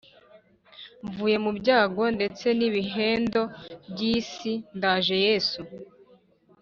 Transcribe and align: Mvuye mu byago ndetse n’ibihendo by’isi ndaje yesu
Mvuye 1.05 1.37
mu 1.43 1.51
byago 1.59 2.03
ndetse 2.15 2.47
n’ibihendo 2.57 3.41
by’isi 3.91 4.53
ndaje 4.77 5.15
yesu 5.25 5.61